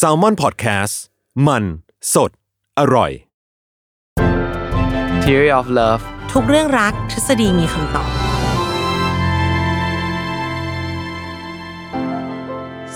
[0.00, 0.94] s a l m o n PODCAST
[1.46, 1.64] มัน
[2.14, 2.30] สด
[2.78, 3.10] อร่อย
[5.24, 8.10] Theory of Love ทุกเรื่องรักทฤษฎีมีคำตอบ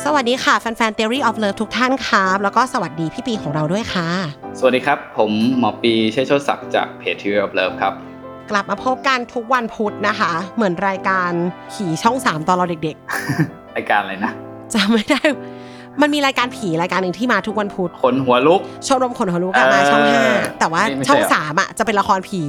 [0.05, 4.09] สวัสดีค่ะ แฟนๆ Theory of Love ทุกท่านครับแล้วก็สวัสดีพี่ปีของเราด้วยค่ะ
[4.59, 7.93] สวัสดีครับ ผมหมอปีเชษโชติศักดิ์จากเพจ Theory of Love ครับ
[8.51, 11.31] กลับมาพบกันทุกวันพุธนะคะ เหมือนรายการ
[11.73, 12.97] ผีช่อง 3 ตอนเราเด็ก
[13.77, 15.21] รายการอะไรนะๆจำไม่ได้
[16.03, 22.43] มันมีรายการผีรายการหนึ่งที่มาทุกวันพุธคนหัวลุกชมรมขนหัวลุกอะมาช่องเออ5แต่ว่านี่ไม่ใช่ช่องเหรอสามอะจะเป็นละครผี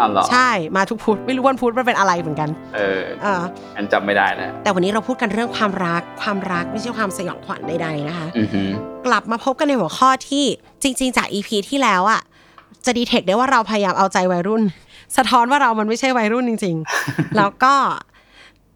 [0.00, 3.42] อ้าวเหรอใช่มาทุกพุธไม่รู้วันพุธมันเป็นอะไรเหมือนกัน เออเออ
[3.76, 8.68] อันจำไม่ได้แล้วแต่วันนี้เราพูดกันเรื่องความรักความรักไม่ใช่ความสยองขวัญใดๆนะคะอือหือ
[9.06, 10.44] กลับมาพบกันในหัวข้อที่
[10.82, 12.20] จริง ๆ จาก EP ที่แล้วอะ
[12.86, 14.62] จะดีเทคได้ว่าเราพยายามเอาใจวัยรุ่น
[15.16, 16.76] สะท้อนว่าเรามันไม่ใช่วัยรุ่นจริง
[17.06, 17.74] ๆ แล้วก็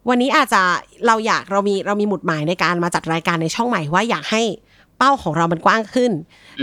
[0.09, 0.62] วันนี้อาจจะ
[1.07, 4.43] เราอยากเรามีเรามีหมุดหมายในการมาจัดรายการในช่องใหม่ว่าอยากให้
[4.99, 6.12] เป้าของเรามันกว้างขึ้น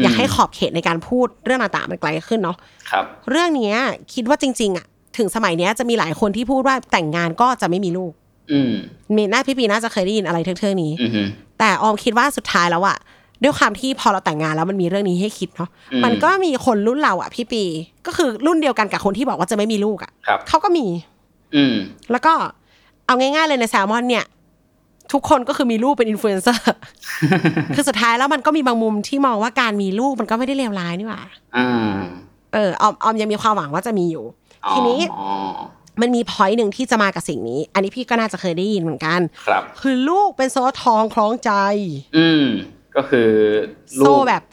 [0.04, 2.58] อยากให้ขอบเขตในการพูดเรื่องต่างๆมันไกลขึ้นเนาะ
[2.92, 3.76] ครับ เรื่องเนี้ย
[4.14, 4.86] คิดว่าจริง ๆอะ
[5.18, 8.12] ถึงสมัยเนี้ยจะมีหลายคนที่พูดว่าแต่งงานก็จะไม่มีลูก
[8.52, 8.72] อืม
[9.16, 11.28] มีน่าพี่ปีน่าจะเคยได้ยินอะไรเทื่องๆนี้อือหือ
[11.60, 12.98] แต่ออมคิดว่าสุดท้ายแล้วอะ
[13.44, 17.64] ด้วยความที่พอเราแต่งงานแล้วมันมีเรื่องนี้ให้คิดเนาะอืมมันก็มีคนรุ่นเราอะพี่ปี
[18.06, 20.86] ก็คือรุ่นเดียวกันกับคนที่บอกว่าจะไม่มีลูกอะครับเขาก็มี
[21.56, 21.76] อืม
[22.12, 22.34] แล้วก็
[23.06, 24.26] เอาง่ายๆเลยในแซลมอนเนี่ย
[25.14, 26.76] ทุกคนก็คือมีลูกเป็นอินฟลูเอนเซอร์
[27.76, 31.22] คือสุดท้ายแล้วมันก็มีบางมุมที่มองว่าการมีลูกมันก็ไม่ได้เลวร้ายนี่หว่า
[31.58, 31.96] อ่า
[32.54, 34.26] เออออมออมยังมีความหวังว่าจะมีอยู่
[34.66, 35.00] อ๋อทีนี้
[36.02, 41.52] มันมี point หนึ่งที่จะมากับสิ่งนี้ อันนี้พี่ก็น่าจะเคยได้ยินเหมือนกัน ครับ คือลูกเป็นโซ่ทองคล้องใจ
[42.18, 42.46] อืม
[42.96, 43.30] ก็คือ
[44.00, 44.44] ลูโซ่กแบบ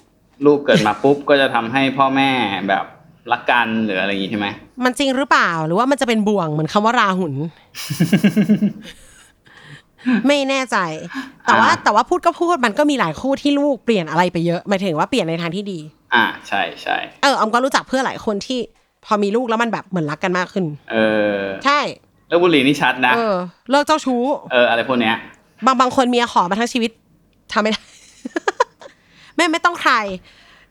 [0.47, 2.31] ลูกเกิดมาปุ๊บก็จะทำให้พ่อแม่
[2.69, 2.84] แบบ
[3.32, 4.47] รักกันหรืออะไรอย่างงี้ใช่ไหม
[4.84, 7.34] มันจริงหรือเปล่าหรือว่ามันจะเป็นบ่วงเหมือนคำว่าราหุน
[10.26, 10.76] ไม่แน่ใจ
[11.44, 15.78] แต่ว่าอ่าแต่ว่าพูดก็พูดมันก็มีหลายคู่ที่ลูกเปลี่ยนอะไรไปเยอะหมายถึงว่าเปลี่ยนในทางที่ดี
[16.14, 18.58] อ่าใช่ใช่เออออมก็รู้จักเพื่อนหลายคนที่
[19.04, 20.97] พอมีลูกแล้วมันแบบเหมือนรักกันมากขึ้น เอ
[21.41, 21.81] อ ใช่
[22.28, 23.37] แล้วบุหรี่นี่ชัดนะเออ
[23.70, 25.16] เลิกเจ้าชู้เอออะไรพวกเนี้ย
[25.66, 26.91] บางบางคนเมียขอมาทั้งชีวิต
[27.52, 27.81] ทำไม่ได้
[29.37, 29.94] แม่ไม่ต้องใคร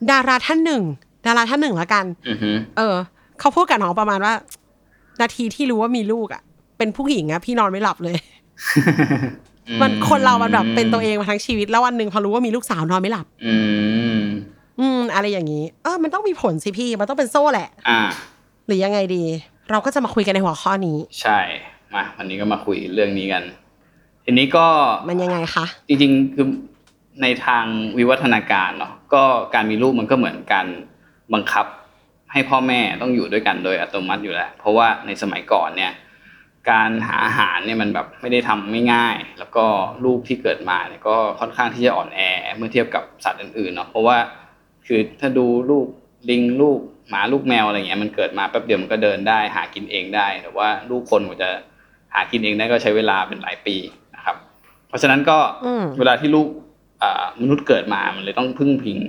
[0.09, 0.83] ดาราท่านหนึ่ง
[1.25, 2.95] ดาราท่านหนึ่งละกันอือหือเออ
[3.39, 4.33] เขาพูดกับน้องประมาณว่า
[5.21, 6.41] นาทีที่รู้ว่ามีลูกอะ
[6.77, 8.17] เป็นผู้หญิงอะพี่นอนไม่หลับเลย
[9.81, 13.55] มันคนเรามันแบบเป็นตัวเองมาทั้งชีวิต แล้ววันหนึ่งพอรู้ว่ามีลูกสาวนอนไม่หลับ อื
[14.17, 14.19] ม
[14.79, 17.99] อืม อะไรอย่างนี้ เออ มันต้องมีผลสิพี่ มันต้องเป็นโซ่แหละ อ่า
[18.65, 19.23] หรือยังไงดี
[19.71, 21.39] เราก็จะมาคุยกันในหัวข้อนี้ ใช่
[21.93, 23.43] มาวันนี้ก็มาคุยเรื่องนี้กัน
[24.25, 24.67] ทีนี้ก็
[25.09, 26.47] มันยังไงคะจริงๆคือ
[27.21, 27.65] ในทาง
[27.97, 29.23] วิวัฒนาการเนาะก็
[29.55, 30.67] การมีลูกมันก็เหมือนการ
[31.33, 31.65] บังคับ
[32.31, 35.91] ให้พ่อแม่ต้องอยู่ด้วยกันโดยอัตโนมัติอยู่แล้ว เพราะว่าในสมัยก่อนเนี่ย
[36.71, 39.65] การหาอาหารเนี่ยมันแบบไม่ได้ทำไม่ง่าย แล้วก็
[40.05, 42.19] ลูกที่เกิดมาเนี่ยก็ค่อนข้างที่จะอ่อนแอ
[42.57, 44.17] เมื่อเทียบกับสัตว์อื่นๆเนาะเพราะว่า
[44.87, 45.87] คือถ้าดูลูก
[46.29, 46.79] ลิงลูก
[47.09, 51.49] หมาลูกแมวอะไรเงี้ยมันเกิดมาแป๊บเดียวมันก็เดินได้หากินเองได้ แต่ว่าลูกคนกว่าจะ
[52.13, 53.75] หากินเองได้ก็ใช้เวลาเป็นหลายปี
[54.15, 54.35] นะครับ
[54.87, 56.47] เพราะฉะนั้นก็อืมเวลาที่ลูก
[57.01, 58.99] อ่ามนุษย์เกิดมามันเลยต้องพึ่งพิง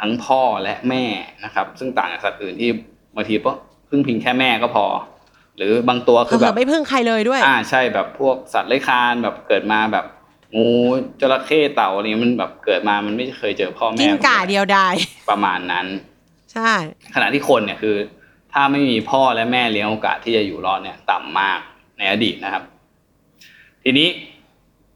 [0.00, 1.04] ทั้งพ่อและแม่
[1.44, 2.70] นะครับ ซึ่งต่างจากสัตว์อื่นที่
[3.16, 3.52] บางทีก็
[3.88, 4.86] พึ่งพิงแค่แม่ก็พอ
[5.56, 10.06] หรือบางตัวคือเผื่แบอบไม่พึ่งใครเลยด้วย อ่าใช่แบบพวกสัตว์เลื้อยคลานแบบเกิดมาแบบ
[10.56, 10.70] งู
[11.20, 14.94] จระเข้เต่าอะไรเงี้ยมันแบบเกิดมามันไม่เคยเจอพ่อแม่กิ้งก่าเดียวดาย
[15.30, 15.86] ประมาณนั้น
[16.52, 16.72] ใช่
[17.14, 17.96] ขณะที่คนเนี่ยคือ
[18.52, 21.60] ถ้าไม่มีพ่อและแม่เลี้ยงโอกาสที่จะอยู่รอดเนี่ย ต่ำมาก
[21.98, 22.64] ในอดีตนะครับ
[23.84, 24.08] ทีนี้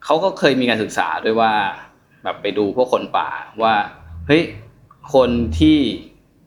[0.05, 1.53] เขาก็เคยมีการศึกษาด้วยว่า
[2.25, 3.29] แบบไปดูพวกคนป่า
[3.63, 3.75] ว่า
[4.27, 4.43] เฮ้ย
[5.15, 5.79] คนที่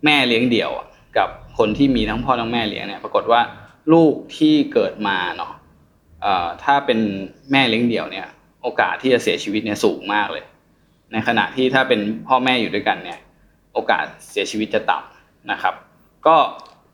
[0.05, 0.71] แม่เลี้ยงเดี่ยว
[1.17, 3.41] กับคนที่มีทั้งพ่อทั้งแม่เลี้ยงเนี่ยปรากฏว่า
[3.93, 5.53] ลูกที่เกิดมาเนาะ
[6.63, 6.99] ถ้าเป็น
[7.51, 8.27] แม่เลี้ยงเดี่ยวเนี่ย
[8.63, 10.43] โอกาสที่จะเสียชีวิตเนี่ยสูงมากเลย
[11.11, 13.19] ในขณะที่ถ้าเป็นพ่อแม่อยู่ด้วยกันเนี่ย
[13.73, 15.73] โอกาสเสียชีวิตจะต่ำนะครับ
[16.27, 16.35] ก็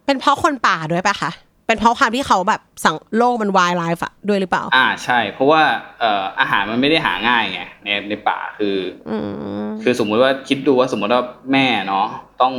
[0.06, 1.32] เป็นเพราะคนป่าด้วยปะคะ
[1.68, 5.62] เป็นเพราะความที่เขาแบบสั่งโลกมันวายไลฟ์อะด้วยหรือเปล่า อ่าใช่ เพราะว่า
[6.00, 8.76] เอ่ออาหารมันไม่ได้หาง่ายไงในในป่าคือ
[9.10, 9.18] อื
[9.66, 11.22] มคือสมมุติว่าคิดดูว่าสมมติว่า
[11.52, 12.08] แม่เนาะ
[12.42, 12.54] ต้อง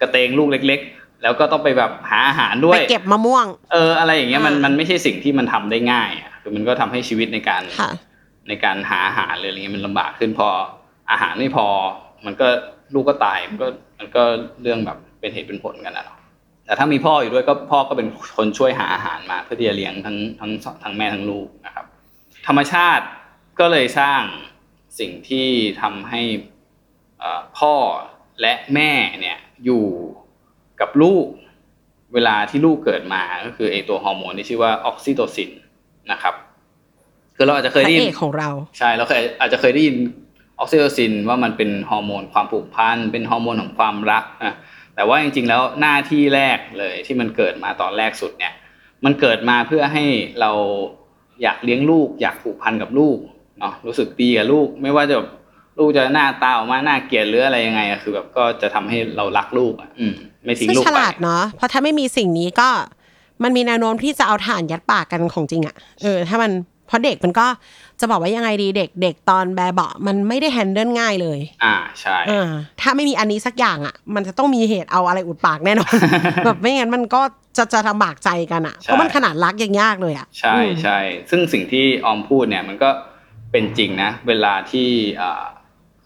[0.00, 10.48] กระเตงลูกเล็ก ๆ แล้วก็ต้องไปแบบหาอาหารด้วไปยเก็บมะม่วง เอออะไรอย่างเงี้ยมันอ่ามัมันไม่ใช่สิ่งที่มันทำได้ง่ายอะคือมันก็ทำให้ชีวิตในการค่ะใในการหาอาหารหรืออะไรเงี้ยมันลำบากขึ้นพอ
[11.10, 11.66] อาหารไม่พอ
[12.26, 12.46] มันก็
[12.94, 13.66] ลูกก็ตายมันก็
[13.98, 14.22] มันก็
[14.62, 16.18] เรื่องแบบเป็นเหตุเป็นผลกันนะเนาะ
[16.70, 20.50] แต่ถ้ามีพ่ออยู่ด้วยก็พ่อก็เป็นคนช่วยหาอาหารมา เพื่อที่จะเลี้ยงทั้งทั้ง
[20.82, 21.86] ทั้งแม่ทั้งลูกนะครับ
[22.46, 23.04] ธรรมชาติ
[23.60, 24.22] ก็เลยสร้าง
[24.98, 25.48] สิ่งที่
[25.82, 26.20] ทำให้
[27.18, 27.74] เอ่อพ่อ
[28.40, 29.86] และแม่เนี่ยอยู่
[30.80, 31.26] กับลูก
[32.14, 35.50] เวลาที่ลูกเกิดมาก็คือไอตัวฮอร์โมนที่ชื่อว่าออกซิโตซิน
[36.12, 36.34] นะครับ
[37.36, 39.96] คือเราอาจจะเคยพระได้ยินพระเอกของเราใช่เราเคยอาจจะเคยได้ยิน
[40.58, 44.56] ออกซิโตซินว่ามันเป็นฮอร์โมนความผูกพันเป็นฮอร์โมนของความรักนะ
[44.96, 48.54] แต่ว่าจริงๆแล้วหน้าที่แรกเลยที่มันเกิดมาตอนแรกสุดเนี่ย
[49.04, 50.04] มันเกิดมาเพื่อให้
[50.40, 50.50] เรา
[51.42, 53.18] อยากเลี้ยงลูก อยากผูกพันกับลูก
[53.60, 55.16] เนาะรู้สึกดีกับลูก ไม่ว่าจะ
[55.78, 60.14] ลูกจะหน้าตาออกมาหน้าเกลียดหรืออะไรยังไงอะคือแบบก็จะทำให้เรารักลูกอะอืม
[60.44, 62.68] ไม่ทิ้งลูกฉไปลาดเนาะเพราะถ้าไม่มีสิ่งนี้ก็
[63.42, 66.50] มันมีแนวโน้มที่จะเอาถ่านยัดปากกันของจริงอะเออ ถ้ามัน
[66.90, 67.46] เพราะเด็กมันก็
[68.00, 72.48] จะบอกว่ายังไงดีเด็กเด็กตอนแบบเบาะมันไม่ได้แฮนเดิลง่ายเลย อ่าใช่เออ
[72.80, 75.92] ถ้าไม่มีอันนี้สักอย่างอะมันจะต้องมีเหตุเอาอะไรอุดปากแน่นอน
[76.44, 77.22] แบบไม่งั้นมันก็
[77.56, 80.98] จะจะลำบากใจกันอะเพราะมันขนาดรักยังยากเลยอะใช่ใช่
[81.30, 82.90] ซึ่งสิ่งที่ออมพูดเนี่ยมันก็
[83.52, 84.88] เป็นจริงนะ เวลาที่
[85.20, 85.42] อ่า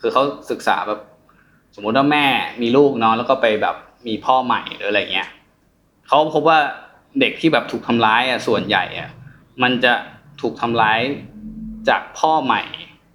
[0.01, 1.01] คือเขาศึกษาแบบ
[1.75, 2.27] สมมุติว่าแม่
[2.63, 3.77] มีลูกเนาะแล้วก็ไปแบบ
[4.07, 5.29] มีพ่อใหม่หรืออะไรเงี้ย
[6.09, 6.59] เขาพบว่า
[7.21, 9.11] เด็กที่แบบถูกทำร้ายอะส่วนใหญ่อะ
[9.63, 9.93] มันจะ
[10.41, 11.01] ถูกทำร้าย
[11.89, 12.63] จากพ่อใหม่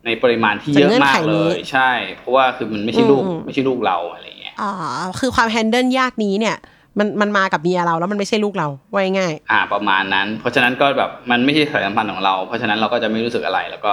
[0.05, 4.71] ในปริมาณที่เยอะมากเลย ใช่ เพราะว่าคือมันไม่ใช่ลูกไม่ใช่ลูกเราอะไรเงี้ยอ๋อ
[5.19, 6.55] คือความแฮนเดิลยากนี้เนี่ย
[6.99, 13.91] มันมันมากับเมียเราแล้วมันไม่ใช่ลูกเราไว้ง่าย อ่าประมาณนั้น เพราะฉะนั้นก็แบบมันไม่ใช่สายสัมพันธ์ของเรา เพราะฉะนั้นเราก็จะไม่รู้สึกอะไรแล้วก็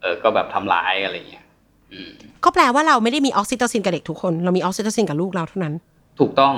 [0.00, 1.44] เออก็แบบทำร้ายอะไรเงี้ย
[1.92, 2.10] อืม
[2.44, 5.74] ก็แปลว่าเราไม่ได้มีออกซิโตซินกับเด็กทุกคน เรามีออกซิโตซินกับลูกเราเท่านั้น
[6.20, 6.54] ถูกต้อง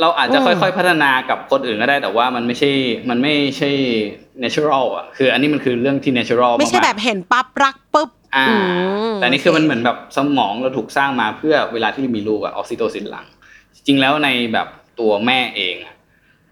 [0.00, 2.70] เราอาจจะอืมค่อยๆพัฒนากับคนอื่นก็ได้แต่ว่ามันไม่ใช่
[3.10, 3.70] มันไม่ใช่
[4.42, 8.54] natural อะคือ อันนี้มันคือเรื่องที่ natural มากๆแบบเห็นปั๊บรักปุ๊บอ่าอื
[9.12, 13.26] มแต่นี่คือมันเหมือนแบบสมองเราถูกสร้างมาเพื่อเวลาที่มีลูกอะออกซิโตซินหลัง
[13.74, 14.68] จริงๆแล้วในแบบ
[15.00, 15.94] ตัวแม่เองอะ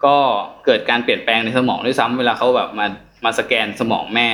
[0.05, 0.17] ก็
[0.65, 2.87] เกิดการเปลี่ยนแปลงในสมองด้วยซ้ำเวลาเขาแบบมา
[3.25, 4.27] มาสแกนสมองแม่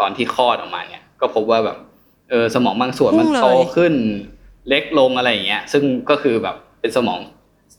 [0.00, 1.76] ตอนที่คลอดออกมาเนี่ย ก็พบว่าแบบ
[2.30, 3.94] เออสมองบางส่วนมันพุ่งเลยโตขึ้น
[4.68, 7.20] เล็กลงอะไรอย่างเงี้ย ซึ่งก็คือแบบเป็นสมอง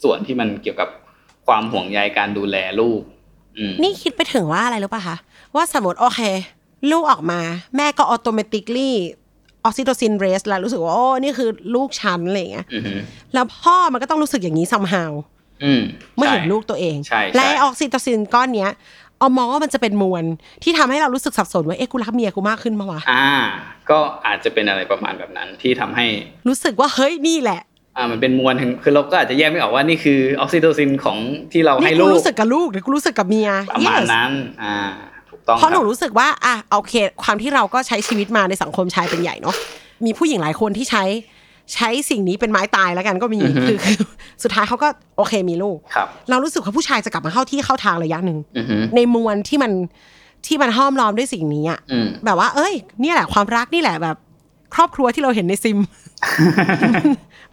[0.03, 0.89] ส่วนที่มันเกี่ยวกับ
[1.47, 3.01] ความห่วงใยการดูแลลูก
[3.57, 5.17] อืมนี่คิดไปถึงว่าอะไรรู้ป่ะคะ
[5.55, 6.21] ว่าสมมติโอเค
[6.91, 7.39] ลูกออกมา
[7.75, 8.95] แม่ก็ automatically
[9.65, 12.93] ออกซิโตซิน raise แล้วรู้สึกว่าโอ้นี่คือลูกฉันอะไรอย่างเงี้ยอือฮึ
[13.33, 15.11] แล้วพ่อมันก็ต้องรู้สึกอย่างนี้ somehow
[15.63, 15.81] อืม
[16.15, 18.71] เมื่อเห็นใช่ลูกตัวเองใช่ใช่และไอ้ออกซิโตซินก้อนเนี้ย
[19.19, 20.23] เอามองว่ามันจะเป็นมวล
[20.63, 23.27] ที่ทำให้เรารู้สึกสับสนว่าเอ๊ะกูรักเมียกูมากขึ้นมาวะอ่า
[23.89, 26.05] ก็อาจจะเป็นอะไรประมาณแบบนั้นที่ทำให้
[26.47, 27.61] รู้สึกว่าเฮ้ยนี่แหละ
[27.97, 31.17] อ่ามันเป็นมวลถึงคือเราก็อาจจะแยกไม่ออกว่านี่คือออกซิโตซินของ
[31.51, 34.31] ที่เรานี่ให้กูลูกรู้สึกกับลูกหรือกูรู้สึกกับเมียประมาณ Yes นั้น
[34.63, 34.77] อ่า
[35.29, 36.93] ถูกต้องเพราะหนูคบรู้สึกว่าอะโอเค
[37.23, 39.55] ความที่เราก็ใช้ชีวิตมาในสังคมชายเป็นใหญ่เนาะ
[40.05, 41.03] มีผู้หญิงหลายคนที่ใช้
[41.73, 43.97] ใช้สิ่งนี้เป็นไม้ตายแล้วกันก็มีคือคือ
[44.43, 44.87] สุดท้ายเขาก็
[45.17, 49.71] โอเคมีลูกครับเรารู้สึกว่าผู้ชายจะกลับมาเข้าที่เข้าทางระยะหนึ่งอือฮึในมวลที่มัน
[50.47, 54.17] ที่มันห้อมล้อมด้วยสิ่งนี้อะอืมแบบว่า เอ้ย เนี่ยแหละความรักนี่แหละแบบ
[54.75, 55.79] ครอบครัวที่เราเห็นในซิม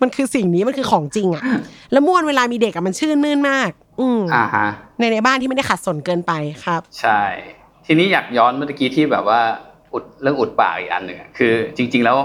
[0.03, 1.43] มันคือสิ่งนี้มันคือของจริงอะ
[1.93, 3.71] แล้วมวลเวลามีเด็กอะมันชื่นมื่นมาก
[4.01, 4.69] อืมอ่าฮะ
[4.99, 6.33] ในในบ้านที่ไม่ได้ขัดสนเกินไป
[6.65, 7.21] ครับ ใช่
[7.87, 9.41] ทีนี้อยากย้อนเมื่อกี้ที่แบบว่า
[9.93, 12.17] อุดเรื่องอุดปากอีกอันหนึ่งอะคือ จริง ๆ แล้ว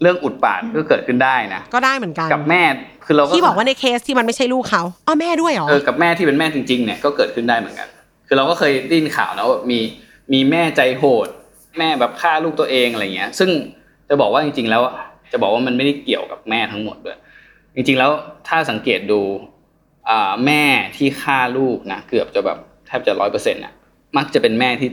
[0.00, 2.62] เรื่องอุดปากก็เกิดขึ้นได้นะก็ได้เหมือนกันกับแม่
[3.06, 7.88] คือเราก็ที่บอกว่าในเคสที่มันไม่ใช่ลูกเขาอ๋อแม่ด้วยเหรอเออกับแม่ที่เป็นแม่จริง ๆ เนี่ยก็เกิดขึ้นได้เหมือนกัน
[8.26, 9.80] คือเราก็เคยได้ยินข่าวนะว่ามี
[10.32, 11.28] มีแม่ใจโหด
[11.78, 13.50] แม่แบบฆ่าลูกตัวเองอะไรเงี้ย ซึ่ง
[14.08, 14.82] จะบอกว่าจริง ๆ แล้ว
[15.32, 17.18] จะบอกว่ามันไม่ได้เกี่ยวกับแม่ทั้งหมดด้วย
[17.74, 18.10] จริงๆแล้ว
[18.48, 19.20] ถ้าสังเกตดู
[20.08, 20.62] อ่าแม่
[20.96, 23.72] ที่ฆ่าลูกนะเกือบจะแบบแทบจะร้อยเปอร์เซ็นต์อะ
[24.16, 24.88] มักจะเป็นแม่ที่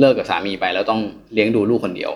[0.00, 1.00] เลิกกับสามีไป แล้วต้อง
[1.32, 2.12] เลี้ยงดูลูกคนเดียว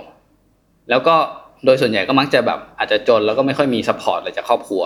[0.91, 1.17] แล้วก็
[1.65, 4.83] โดยส่วนใหญ่ก็มักจะแบบอาจจะจนแล้วก็ไม่ค่อยมี support อะไรจากครอบครัว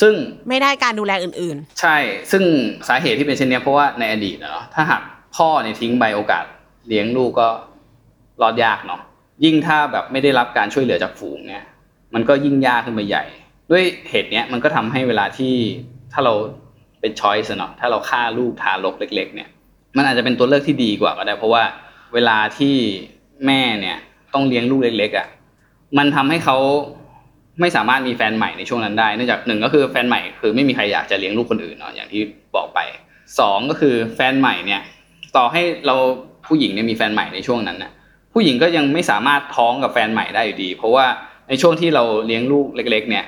[0.00, 0.14] ซึ่ง
[0.48, 1.96] ไม่ได้การดูแลอื่นใช่
[2.30, 2.42] ซึ่ง
[2.88, 5.02] สาเหตุที่เป็นเช่นเนี้ยเพราะว่าในอดีตอะเนาะถ้าหาก
[5.36, 6.44] พ่อเนี่ยทิ้งไปโอกาส
[6.88, 7.48] เลี้ยงลูกก็
[8.42, 9.00] รอดยากเนาะ
[9.44, 11.64] ยิ่งถ้าแบบไม่ได้รับการช่วยเหลือจากฝูงเนี่ย
[12.14, 13.24] มันก็ยิ่งยากขึ้นไปใหญ่
[13.70, 15.54] ด้วยเหตุเนี้ยมันก็ทำให้เวลาที่
[16.12, 16.34] ถ้าเรา
[17.00, 19.48] เป็นช้อยส์เนาะถ้าเราฆ่าลูกทารกเล็ก ๆ เนี่ย
[19.96, 21.62] มันอาจจะเป็นตัวเลือกที่ดีกว่าก็ได้ เพราะว่า
[22.14, 22.76] เวลาที่
[23.46, 23.98] แม่เนี่ย
[24.34, 25.26] ต้องเลี้ยงลูกเล็กๆอะ
[25.98, 26.56] มันทำให้เขา
[27.60, 32.22] ไม่สามารถมีแฟนใหม่ในช่วงนั้นได้เนื่องจากหนึ่งก็คือแฟนใหม่คือไม่มีใครอยากจะเลี้ยงลูกคนอื่นเนาะอย่างที่
[32.56, 32.78] บอกไป
[33.38, 34.80] สองก็คือแฟนใหม่เนี่ย
[35.36, 35.96] ต่อให้เรา
[36.46, 37.92] ผู้หญิงเนี่ยมีแฟนใหม่ในช่วงนั้นน่ะ
[38.32, 41.06] ผู้หญิงก็ยังไม่สามารถท้องกับแฟนใหม่ได้อยู่ดี เพราะว่า
[41.48, 43.24] ในช่วงที่เราเลี้ยงลูกเล็ก ๆ เนี่ย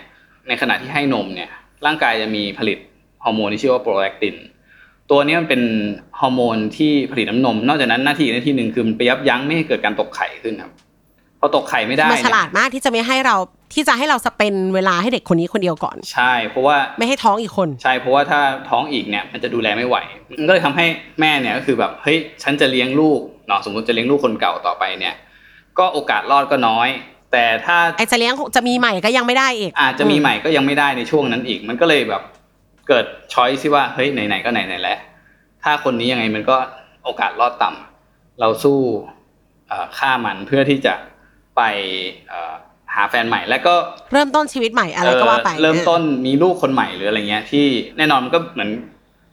[0.48, 1.50] ในขณะที่ให้นมเนี่ย
[1.86, 2.78] ร่างกายจะมีผลิต
[3.24, 4.34] ฮอร์โมนที่ชื่อว่าโปรแลคติน
[5.10, 5.62] ตัวนี้มันเป็น
[6.20, 10.72] ฮอร์โมนที่ผลิตน้ำนม นอกจากนั้นหน้าที่อีกหน้าที่หนึ่งคือมันไปยับยั้งไม่ให้เกิดการตกไข่ขึ้นครับ
[11.40, 13.36] พอตกไข่ไม่ได้มันฉลาดเนี่ยมากที่จะไม่ให้เรา
[13.74, 19.96] ที่จะให้เราสเปนเวลาให้เด็กคนนี้คนเดียวก่อน ใช่ เพราะว่าไม่ให้ท้องอีกคน ใช่เพราะว่าถ้าท้องอีกเนี่ยมันจะดูแลไม่ไหว
[20.38, 20.86] มันก็เลยทำให้
[21.20, 25.14] แม่เนี่ยก็คือแบบเฮ้ยฉันจะเลี้ยงลูกเนาะสมมติจะเลี้ยงลูกคนเก่าต่อไปเนี่ย
[25.78, 26.88] ก็โอกาสรอดก็น้อย
[27.32, 32.22] แต่ถ้าไอ้จะเลี้ยงจะมีใหม่ก็ยังไม่ได้อีก อาจจะมีใหม่ก็ยังไม่ได้ในช่วงนั้นอีก มันก็เลยแบบ
[32.88, 34.98] เกิดช้อยที่ว่าเฮ้ยไหนๆก็ไหนๆแล้ว
[35.62, 36.56] ถ้าคนนี้ยังไงมันก็
[37.04, 38.78] โอกาสรอดต่ำเราสู้
[39.68, 40.94] เอ่อฆ่ามันเพื่อที่จะ
[41.56, 41.62] ไป
[42.28, 42.52] เอ่อ
[42.94, 43.74] หาแฟนใหม่ แล้วก็
[44.12, 48.70] เริ่มต้นชีวิตใหม่อะไรก็ว่าไปเออเริ่มต้นมีลูกคนใหม่หรืออะไรเงี้ย ที่แน่นอนมันก็เหมือน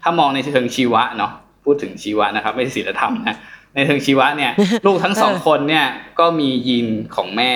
[0.02, 1.32] ถ้ามองในเชิงชีวะเนาะ
[1.66, 3.36] พูดถึงชีวะนะครับ ไม่ใช่ศีลธรรมนะ
[3.76, 4.52] ในเชิงชีวะเนี่ย
[4.86, 5.86] ลูกทั้งสองคนเนี่ย
[6.20, 7.52] ก็มียีนของแม่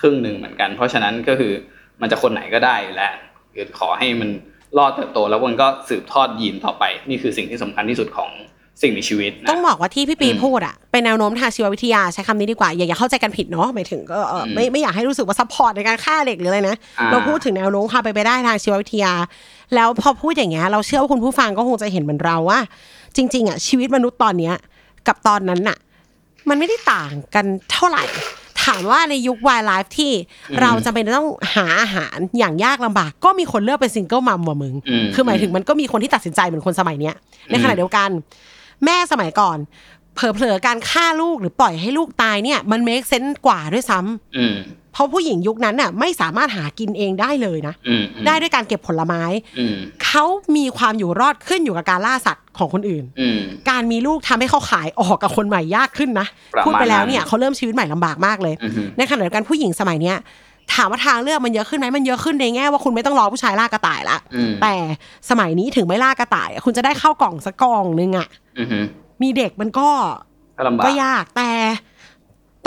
[0.00, 1.52] ครึ่งหนึ่งเหมือนกัน เพราะฉะนั้นก็คือ
[2.00, 3.14] มันจะคนไหนก็ได้อยู่แล้ว
[3.54, 4.30] คือขอให้มัน
[4.78, 8.30] รอดเติบโตแล้วมันก็สืบทอดยีนต่อไป นี่คือสิ่งที่สำคัญที่สุดของ
[8.82, 19.12] สิ่งมีชีวิตนะต้องบอกว่าที่พี่ปีอืมพูดอะเป็นแนวโน้มทางชีววิทยาใช้คำนี้ดีกว่าอย่าอย่าเข้าใจกันผิดเนาะหมายถึงก็เอออมไม่ไม่อยากให้รู้สึกว่า support ในการฆ่าเด็กหรืออะไรนะอ่าเราพูดถึงแนวโน้มความเป็นไปได้ทางชีววิทยา
[19.74, 22.60] แล้วพอพูดอย่างเงี้ยเราเชื่อว่าคุณผู้ฟังก็คงจะเห็นเหมือนเราว่า
[23.16, 24.54] จริง ๆอะชีวิตมนุษย์ตอนเนี้ย
[25.06, 25.78] กับตอนนั้นน่ะ
[26.48, 28.04] มันไม่ได้ต่างกันเท่าไหร่
[28.68, 30.12] ถามว่าในยุค wildlife ที่
[30.60, 37.14] เราจำเป็นจะต้องหาอาหารอย่างยากลำบาก ก็มีคนเลือกเป็น single mom ว่ะมึงอืมคือหมายถึงมันก็มีคนที่ตัดสินใจเหมือนคนสมัยเนี้ย
[37.50, 38.08] ในขณะเดียวกัน
[38.84, 39.58] แม่สมัยก่อน
[40.14, 49.22] เผลอๆการฆ่าลูกหรือปล่อยให้ลูกตายเนี่ย มัน make sense กว่าด้วยซ้ำอืมเพ ราะผู้หญิงยุคนั้นน่ะไม่สามารถหากินเองได้เลยนะอืมอืมได้ด้วยการเก็บผลไม้
[49.58, 49.74] อืม
[50.04, 50.24] เขา
[50.56, 53.38] มีความอยู่รอดขึ้นอยู่กับการล่าสัตว์ของคนอื่นอืม
[53.70, 60.16] การมีลูกทำให้เขาขายออกกับคนใหม่ยากขึ้นนะประมาณพูดไปแล้วเนี่ยนั้นเขาเริ่มชีวิตใหม่ลำบากมากเลยอือฮึในขณะเดียวกันผู้หญิงสมัยเนี้ย
[60.74, 64.74] ถามว่าทางเลือกมันเยอะขึ้นไหมมันเยอะขึ้นในแง่ว่าคุณไม่ต้องรอผู้ชายล่ากระต่ายละอืมแต่
[65.30, 68.28] สมัยนี้ถึงไม่ล่ากระต่ายอะคุณจะได้เข้ากล่องสักกล่องนึงอะ
[68.58, 68.78] อือฮึ
[69.22, 69.88] มีเด็กมันก็
[70.58, 71.50] ก็ลำบากก็ยากแต่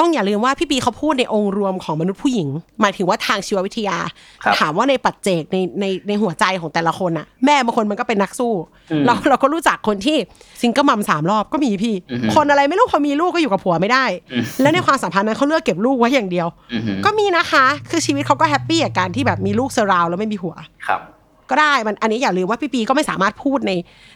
[0.01, 2.48] ต้องอย่าลืมว่าพี่ปีเขาพูดในองค์รวมของมนุษย์ผู้หญิง
[2.81, 3.98] หมายถึงว่าทางชีววิทยา
[4.43, 8.53] ครับถามว่าในปัจเจกในในในหัวใจของแต่ละคนอะแม่บางคนมันก็เป็นนักสู้
[8.91, 10.17] อืมเราเราก็รู้จักคนที่
[10.62, 20.55] single mom สามรอบก็มีพี่อือฮึคนอะไรไม่รู้พอมีลูกก็อยู่กับผัวไม่ได้อืมแล้วในความสัมพันธ์นั้นเขาเลือกเก็บลูกไว้อย่างเดียวอือฮึก็มีนะคะ คือชีวิตเขาก็ happy กับการที่แบบมีลูกเซราวแล้วไม่มีผัว
[20.88, 21.01] ครับ
[21.50, 23.72] ก็ได้มันอันนี้อย่าลืมว่าพี่ปีก็ไม่สามารถพูดใน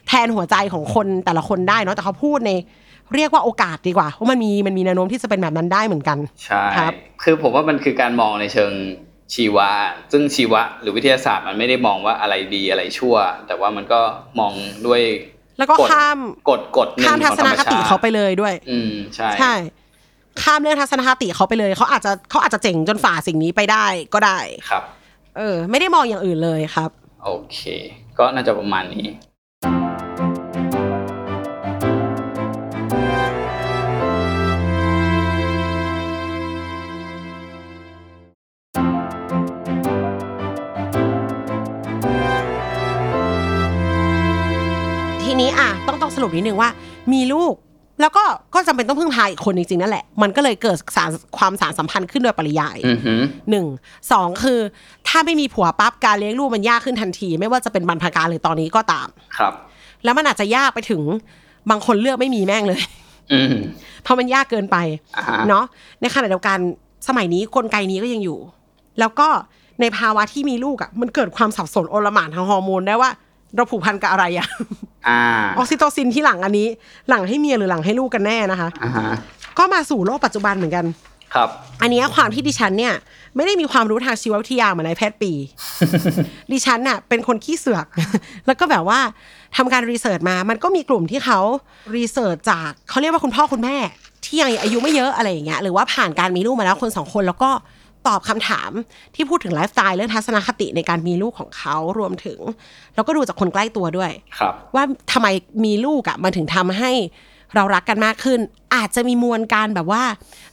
[0.08, 2.52] แทนหัวใจของคนแต่ละคนได้เนาะแต่เขาพูดใน
[3.14, 8.72] เรียกว่าโอกาสดีกว่าว่ามันมีมันมีแนวโน้มที่จะเป็นแบบนั้นได้เหมือนกันใช่ครับคือผมว่ามันคือการมองในเชิง
[9.34, 9.68] ชีวะ
[10.12, 14.00] ซึ่งชีวะหรือวิทยาศาสตร์มันไม่ได้มองว่าอะไรดีอะไรชั่ว แต่ว่ามันก็
[14.40, 14.52] มอง
[14.86, 15.02] ด้วย
[15.58, 16.18] แล้วก็กฎข้าม
[16.50, 19.54] กฎกฎหนึ่งข้ามขทัองศธรนรมคชาติติเขาไปเลยด้วย อืมใช่ใช่
[20.42, 24.38] ข้ามเรื่องทัศนคติเขาไปเลยเขาอาจจะเขาอาจจะเจ๋งจนฝ่าสิ่งนี้ไปได้ก็ได้
[24.70, 24.82] ครับ
[25.36, 26.90] เออ ไม่ได้มองอย่างอื่นเลยครับ
[27.24, 27.60] โอเค
[28.18, 29.06] ก็น่าจะประมาณนี้
[46.06, 46.70] ต้องต้องสรุปนิดนึงว่า
[47.12, 47.54] มีลูก
[48.00, 53.14] แล้วก็ก็จำเป็นต้องพึ่งพาอีกคนจริงๆนั่นแหละ มันก็เลยเกิดสารความสารสัมพันธ์ขึ้นโดยปริยายอือฮึ
[53.50, 53.66] หนึ่ง
[54.12, 54.58] สองคือ
[55.08, 59.08] ถ้าไม่มีผัวปั๊บการเลี้ยงลูกมันยากขึ้นทันที ไม่ว่าจะเป็นบรรพการหรือตอนนี้ก็ตาม
[59.38, 59.52] ครับ
[60.04, 61.02] แล้วมันอาจจะยากไปถึง
[61.70, 62.80] บางคนเลือกไม่มีแม่งเลย
[63.32, 63.54] อืม
[64.02, 64.76] เพราะมันยากเกินไป
[65.16, 65.64] อ่าฮะเนาะ
[66.00, 66.58] ในขณะเดียวกัน
[67.08, 68.38] สมัยนี้กลไกนี้ก็ยังอยู่
[69.00, 69.28] แล้วก็
[69.80, 73.10] ในภาวะที่มีลูกอะ มันเกิดความสับสนโอลหม่านทางฮอร์โมนได้ว่า
[73.56, 74.46] เราผูกพันกับอะไรอะ
[75.08, 75.20] อ่า
[75.58, 76.68] ออกซิโตซินที่หลั่งอันนี้
[77.08, 79.08] หลั่งให้เมียหรือหลั่งให้ลูกกันแน่นะคะอ่าฮะ
[79.58, 80.86] ก็มาสู่โลกปัจจุบันเหมือนกัน
[81.34, 81.48] ครับ
[81.82, 82.94] อันเนี้ยความที่ดิฉันเนี่ย
[83.36, 85.32] ไม่ได้มีความรู้ทางชีววิทยาเหมือนนายแพทย์ปี
[86.52, 87.86] ดิฉันน่ะเป็นคนขี้เสือก
[88.46, 89.00] แล้วก็แบบว่า
[89.56, 91.40] ทำการ research มา มันก็มีกลุ่มที่เขา
[91.96, 93.76] research จากเขาเรียกว่าคุณพ่อคุณแม่
[94.24, 97.50] ที่ยังอายุไม่เยอะอะไรอย่างเงี้ย หรือว่าผ่านการมีลูกมาแล้วคนสองคนแล้วก็
[98.08, 98.70] ตอบคำถาม
[99.14, 102.38] ที่พูดถึงไลฟ์สไตล์เรื่องทัศนคติในการมีลูกของเขารวมถึง
[102.94, 105.28] แล้วก็ดูจากคนใกล้ตัวด้วยครับว่าทำไม
[105.64, 106.92] มีลูกอะ่ะมันถึงทำให้
[107.54, 108.40] เรารักกันมากขึ้น
[108.74, 110.02] อาจจะมีมวลการแบบว่า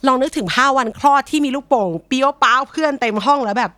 [0.07, 3.71] ลองนึกถึงภาพวันคลอดที่มีลูกโป่งเปี้ยวป้าวเพื่อนเต็มห้องแล้วแบบ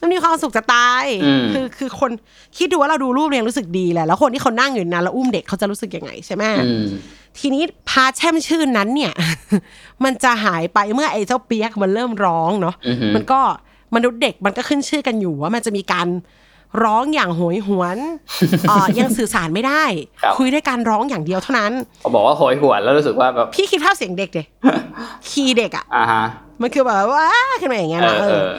[0.00, 2.10] มันมีความสุขจะตายอืมคือคือคน
[2.58, 6.86] คิดดูว่าเราดูรูปเนี่ยรู้สึกดีแหละแล้วคนที่เขานั่งอยู่นั้นแล้วอุ้มเด็กเขาจะรู้สึกยังไงใช่ไหมอืม
[7.38, 9.12] ทีนี้พาแช่มชื่นนั้นเนี่ย
[10.04, 13.40] มันจะหายไปเมื่อไอ้เจ้าเปียกมันเริ่มร้องเนาะอือฮึมันก็
[13.94, 16.08] มนุษย์เด็กมันก็ขึ้นชื่อกันอยู่ว่ามันจะมีการ
[16.84, 17.98] ร้องอย่างโหยหวน
[18.68, 19.84] เอ่อยังสื่อสารไม่ได้
[20.22, 21.72] ครับคุยด้วยการร้องอย่างเดียวเท่านั้น
[22.02, 24.42] พอบอกว่าโหยหวนแล้วรู้สึกว่าแบบพี่คิดภาพเสียงเด็กเด็
[25.28, 26.24] คีย์เด็กอะอ่าฮะ
[26.62, 27.26] มันคือแบบว่า
[27.60, 28.56] ขึ้นมาอย่างเงี้ยเอนะอเอเอออ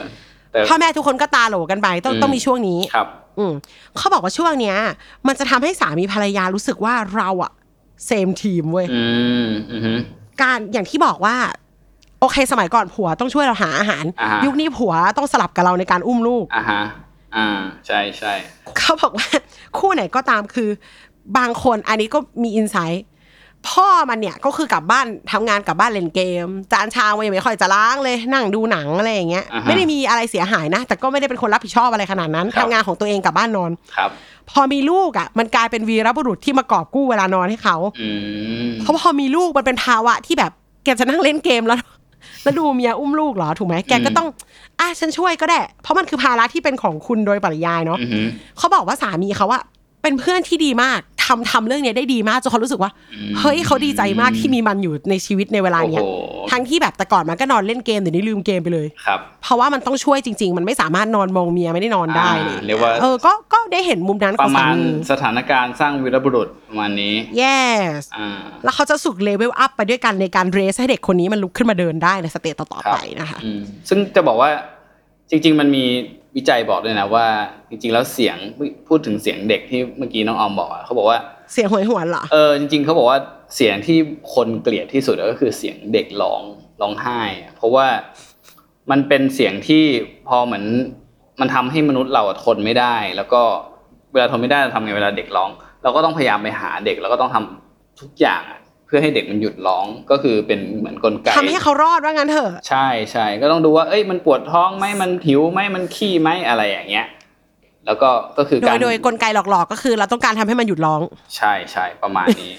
[0.51, 3.53] แต่พ่อแม่ทุกคนก็ตาโหลกันไปต้องอืมต้องมีช่วงนี้ครับ อืม
[3.97, 4.77] เขาบอกว่าช่วงเนี้ย
[5.27, 7.51] มันจะทำให้สามีภรรยารู้สึกว่าเราอะ
[8.05, 9.03] เซมทีมเว้ย อื
[9.45, 9.93] มอือฮึ
[10.41, 11.35] การอย่างที่บอกว่า
[12.19, 16.81] โอเค สมัยก่อนผัวต้องช่วยเราหาอาหาร อ่าฮะ ยุคนี้ผัวต้องสลับกับเราในการอุ้มลูก อ่าฮะ
[17.35, 17.47] อ่า
[17.87, 18.33] ใช่ใช่
[18.77, 19.27] เขาบอกว่า
[19.77, 20.69] คู่ไหนก็ตามคือ
[21.37, 23.03] บางคนอันนี้ก็มีอินไซต์
[23.69, 34.09] พ่อมันเนี่ยก็คือกลับบ้านทำงานกลับบ้านเล่นเกม จานชามมันยังไม่ค่อยจะล้างเลยนั่งดูหนังอะไรอย่างเงี้ยอ่าฮะไม่ได้มีอะไรเสียหายนะ แต่ก็ไม่ได้เป็นคนรับผิดชอบอะไรขนาดนั้นครับทำงานของตัวเองกลับบ้านนอนครับ
[34.51, 38.09] พอมีลูกอะ มันกลายเป็นวีรบุรุษที่มากอบกู้เวลานอนให้เขาอื
[38.67, 40.51] มเพราะพอมีลูกมันเป็นภาวะที่แบบ
[40.83, 41.79] แกจะนั่งเล่นเกมแล้ว
[42.43, 44.27] แล้วดูเมียอุ้มลูกเหรอถูกไหมแกก็ต้อง
[44.79, 48.25] อะฉันช่วยก็ได้ เพราะมันคือภาระที่เป็นของคุณโดยปริยายเนาะอือหือ
[48.57, 49.63] เขาบอกว่าสามีเขาอะ
[50.03, 52.91] เป็นเพื่อนที่ดีมากทำทำเรื่องเนี้ยได้ดีมากจนเขารู้สึกว่า
[53.39, 72.55] เฮ้ยเขาดีใจมากที่มีมันอยู่ในชีวิตในเวลาเนี้ยโอ้โห ทั้งที่แบบแต่ก่อนมันก็นอนเล่นเกมเดี๋ยวนี้ลืมเกมไปเลย ครับเพราะว่ามันต้องช่วยจริง ๆ มันไม่สามารถนอนมองเมียไม่ได้นอนได้อ่าเลยเรียกว่าเออก็ก็ได้เห็นมุมนั้นปของระสามาณมี สถานการณ์สร้างวีรบุรุษประมาณนี้ yes อ่า แล้วเขาจะฝึก level up ไปด้วยกันในการ raise ให้เด็กคนนี้มันลุกขึ้นมาเดินได้ใน stage
[72.59, 74.49] ต่อๆไปนะคะ อืมซึ่งจะบอกว่า
[75.29, 75.85] จริง ๆ มันมี
[76.35, 77.27] วิจัยบอกด้วยนะว่า
[77.69, 78.37] จริงๆแล้วเสียง
[78.87, 81.19] พูดถึงเสียงเด็กที่เมื่อกี้น้องออมบอกอะเขาบอกว่า
[81.53, 83.19] เสียงโหยหวนเหรอเออจริงๆเขาบอกว่า
[83.55, 83.97] เสียงที่
[84.33, 86.41] คนเกลียดที่สุดก็คือเสียงเด็กร้อง
[86.81, 87.87] ร้องไห้อะเพราะว่า
[88.91, 89.83] มันเป็นเสียงที่
[90.27, 90.65] พอเหมือน
[91.39, 93.41] มันทำให้มนุษย์เราอะทนไม่ได้ แล้วก็
[94.13, 95.49] เวลาทนไม่ได้เราทำไงเวลาเด็กร้อง
[95.83, 107.05] เราก็ต้องพยายามไปหาเด็ก แล้วก็ต้องทำทุกอย่างอะเพื่อให้เด็กมันหยุดร้องก็คือเป็นเหมือนกลไกทำให้เขารอดว่างั้นเถอะใช่ใช่ก็ต้องดูว่าเอ้ยมันปวดท้องไหมมันหิวไหมมันขี้ไหมอะไรอย่างเงี้ย
[107.85, 111.01] แล้วก็ก็คือโดการยโดยกลไกหลอกๆก็คือ เราต้องการทำให้มันหยุดร้อง
[111.37, 112.51] ใช่ใช่ประมาณนี้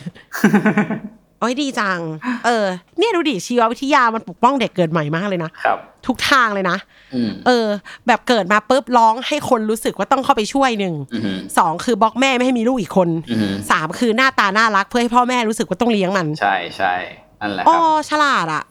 [1.23, 2.00] โอ้ยดีจัง
[2.46, 2.66] เออ
[2.98, 6.76] เนี่ยดูดิชีววิทยามันปกป้องเด็กเกิดใหม่มากเลยนะครับ ทุกทางเลยนะ
[7.14, 7.66] อืมเออ
[8.06, 16.94] แบบเกิดมาปุ๊บร้องให้คนรู้สึกว่าต้องเข้าไปช่วยหนึ่งอือหือสองคือบล็อกแม่ไม่ให้มีลูกอีกคนอือหือสามคือหน้าตาน่ารักเพื่อให้พ่อแม่รู้สึกว่าต้องเลี้ยงมัน ใช่ใช่
[17.40, 18.64] นั่นแหละคอ๋อรับฉลาดอะ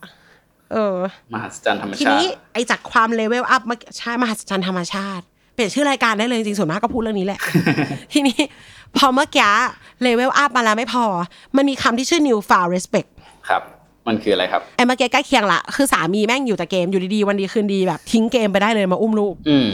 [0.74, 0.96] เออ
[1.34, 5.26] มหัศจรรย์ธรรมทีชานี้ติไอจากความเลเวลอัพมาใช่มหัศจรรย์ธรรมชาติ
[5.56, 7.40] เปลี่ยนชื่อรายการได้เลยจริงๆส่วนมากก็พูดเรื่องนี้แหละ
[8.14, 8.40] ทีนี้
[8.98, 9.50] พอเมื่อกี้
[10.02, 11.06] เลเวลอัพมาแล้วไม่พอ
[11.56, 13.10] มันมีคำที่ชื่อ new far respect
[14.08, 19.68] มันคืออะไรครับไอ้เมื่อกี้ใกล้เคียงละคือสามีแม่งอยู่แต่เกมอยู่ดีๆวันดีคืนดีแบบทิ้งเกมไปได้เลยมาอุ้มลูกอืม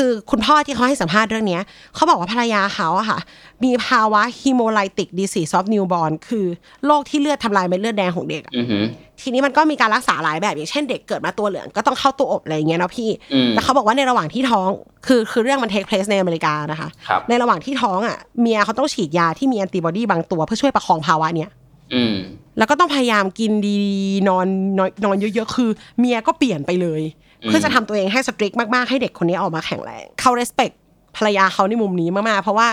[0.00, 1.62] คือคุณพ่อที่เขาให้สัมภาษณ์เรื่องเนี้ย
[1.94, 3.18] เขาบอกว่าภรรยาเขาอะค่ะ
[3.64, 6.46] มีภาวะ hemolytic disease of newborn คือ
[6.86, 8.84] โรคที่เลือดทำลายเม็ดเลือดแดงของเด็กอะอือหือ
[9.20, 14.68] ทีนี้มันก็มีการรักษาหลายแบบ อย่างเช่นเด็กเกิดมาตัวเหลืองก็ต้องเข้าตัวอบอะไรอย่างเงี้ยเนาะพี่อืมแต่เขาบอกว่าในระหว่างที่ท้อง
[15.06, 21.50] คือคือเรื่องมัน take place ในอเมริกานะคะครับในระหว่างที่ท้องอะเมียเขาต้องฉีดยาที่มีแอนติบอดีบางตัวเพื่อช่วยประคองภาวะเนี้ย
[21.94, 22.16] อืม
[22.58, 24.46] แล้วก็ต้องพยายามกินดีๆนอน
[24.78, 27.02] นอนนอนเยอะๆ คือเมียก็เปลี่ยนไปเลย
[27.42, 30.74] อืมเพื่อจะทำตัวเองให้สตริกมากๆ ให้เด็กคนนี้ออกมาแข็งแรงเขา respect
[31.16, 32.68] ภรรยาเขาในมุมนี้มากๆ เพราะว่า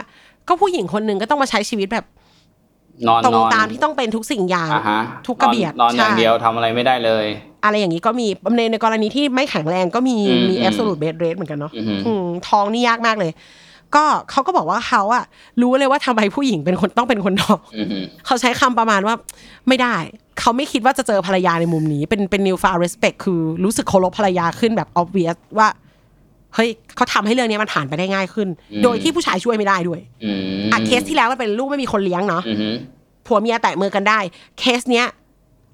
[0.47, 2.05] ก็ผู้หญิงคนหนึ่งก็ต้องมาใช้ชีวิตแบบ
[3.07, 7.25] นอนตรงนอนตามที่ต้องเป็นทุกสิ่งอย่างอ่าฮะทุกกระเบียดนอนนอนอย่างใช่เดียวทำอะไรไม่ได้เลย
[7.65, 13.31] อะไรอย่างนี้ก็มีในในกรณีที่ไม่แข็งแรงก็มีอืมมีอืม absolute bed rate เหมือนกันเนาะอือหืออืมท้องนี่ยากมากเลย
[13.95, 15.23] ก็เขาก็บอกว่าเขาอะ
[15.61, 19.15] รู้เลยว่าทำไมผู้หญิงเป็นคนต้องเป็นคนท้องอือหือเขาใช้คำประมาณว่า
[19.67, 19.95] ไม่ได้
[20.39, 25.69] เขาไม่คิดว่าจะเจอภรรยาในมุมนี้ เป็นเป็น new far respect คือรู้สึกเคารพภรรยาขึ้นแบบ obvious ว่า
[26.55, 32.73] เฮ้ยเขาทำให้เรื่องนี้มันผ่านไปได้ง่ายขึ้นอืมโดยที่ผู้ชายช่วยไม่ได้ด้วยอืมอะเคสที่แล้วมันเป็นลูกไม่มีคนเลี้ยงเนาะอือหือ
[33.25, 34.19] ผัวเมียแตะมือกันได้
[34.59, 35.07] เคสเนี้ย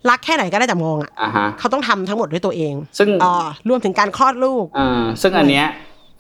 [0.10, 3.34] รักแค่ไหนก็ได้แต่มองอะอ่าฮะเขาต้องทำทั้งหมดด้วยตัวเอง ซึ่งอ๋อ
[3.70, 5.68] รวมถึงการคลอดลูกอ่าซึ่งอันเนี้ย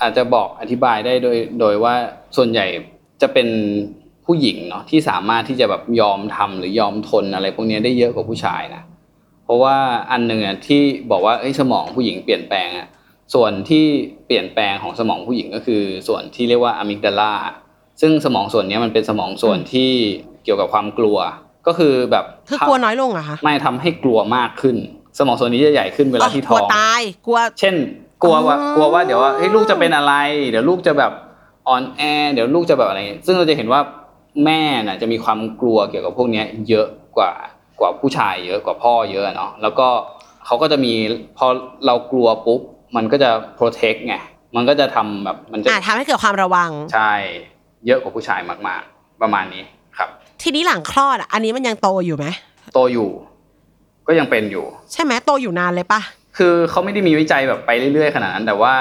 [0.02, 1.94] อาจจะบอกอธิบายได้โดยโดยว่า
[2.38, 2.66] ส่วนใหญ่
[3.22, 3.48] จะเป็น
[4.26, 8.84] ผู้หญิงเนาะที่สามารถที่จะแบบยอมทำหรือยอมทนอะไรพวกเนี้ยได้เยอะกว่าผู้ชายนะ
[9.46, 9.76] เพราะว่า
[10.12, 10.82] อันหนึ่งอะที่
[11.12, 12.88] บอกว่าเอ้ยสมองผู้หญิงเปลี่ยนแปลงอะ
[13.34, 13.86] ส่วนที่
[14.26, 17.34] เปลี่ยนแปลงของสมองผู้หญิงก็คือ ส่วนที่เรียกว่าอะมิกดาลา
[18.02, 19.92] ซึ่งสมองส่วนเนี้ยมันเป็นสมองส่วนที่
[20.44, 21.18] เกี่ยวกับความกลัว
[21.68, 24.78] ก็คือแบบคือกลัวน้อยลงเหรอะคะไม่ทำให้กลัวมากขึ้น
[25.20, 27.76] สมองส่วนนี้จะใหญ่ขึ้นเวลาที่กท้ลัอวงตายกลัวเช่น
[28.24, 30.14] กลัวว่าอ๋อกลัวว่าเดี๋ยวว่าเฮ้ยลูกจะเป็นอะไร
[30.50, 31.12] เดี๋ยวลูกจะแบบ
[31.68, 32.02] อ่อนแอ
[32.34, 33.82] เดี๋ยวลูกจะแบบอะไรซึ่งเราจะเห็นว่า
[34.46, 37.32] แม่น่ะจะมีความกลัวเกี่ยวกับพวกเนี้ยเยอะกว่า
[37.80, 39.88] กว่าผู้ชายเยอะกว่าพ่อเยอะเนาะแล้วก็
[40.46, 40.94] เขาก็จะมี
[41.38, 41.48] พอ
[41.86, 42.62] เรากลัวปุ๊บ
[42.96, 44.16] มันก็จะ protect ไง
[44.56, 47.14] มันก็จะทำแบบมันจะอ่าทำให้เกิดความระวังใช่
[47.86, 49.64] เยอะกว่าผู้ชายมากๆ ประมาณนี้
[49.98, 50.10] ครับ
[50.42, 52.26] ทีนี้หลังคลอดอะอันนี้มันยังโตอยู่ไหม
[52.74, 53.10] โตอยู่
[54.08, 56.02] ก็ยังเป็นอยู่ ใช่ไหมโตอยู่นานเลยปะ
[56.40, 58.74] คือเขาไม่ได้มีวิจัยแบบไปเรื่อยๆขนาดนั้น แต่ว่า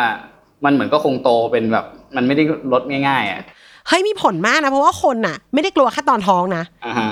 [0.64, 1.84] มันเหมือนก็คงโตเป็นแบบ
[2.16, 3.40] มันไม่ได้ลดง่ายๆอะ
[3.88, 7.10] เฮ้ยมีผลมากนะเพราะว่าคนน่ะ ไม่ได้กลัวแค่ตอนท้องนะอ่าฮะ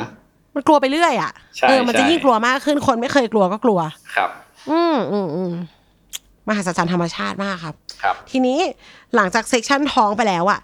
[0.54, 3.80] มันกลัวไปเรื่อยอะใช่เออมันจะใช่ยิ่งกลัวมากขึ้นคนไม่เคยกลัวก็กลัว
[4.16, 4.30] ครับ
[4.70, 5.52] อืมอืมอืม
[6.48, 8.58] มหัศจรรย์ธรรมชาติมากครับ ครับ ทีนี้
[9.16, 10.60] หลังจาก section ท้องไปแล้วอะ